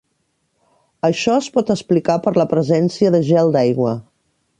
Això 1.09 1.35
es 1.41 1.49
pot 1.57 1.69
explicar 1.75 2.15
per 2.23 2.33
la 2.39 2.47
presència 2.55 3.13
de 3.17 3.21
gel 3.29 3.53
d'aigua. 3.57 3.93